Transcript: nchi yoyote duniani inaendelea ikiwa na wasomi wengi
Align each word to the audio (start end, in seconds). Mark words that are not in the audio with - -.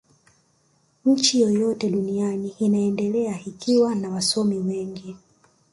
nchi 1.05 1.41
yoyote 1.41 1.89
duniani 1.89 2.55
inaendelea 2.59 3.39
ikiwa 3.45 3.95
na 3.95 4.09
wasomi 4.09 4.57
wengi 4.57 5.15